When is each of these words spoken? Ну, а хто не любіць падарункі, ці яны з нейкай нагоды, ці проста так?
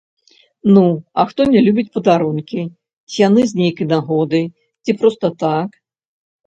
Ну, 0.77 0.85
а 1.19 1.25
хто 1.31 1.41
не 1.51 1.59
любіць 1.67 1.93
падарункі, 1.97 2.61
ці 3.13 3.23
яны 3.27 3.41
з 3.53 3.63
нейкай 3.63 3.93
нагоды, 3.95 4.45
ці 4.85 4.91
проста 5.05 5.37
так? 5.47 5.69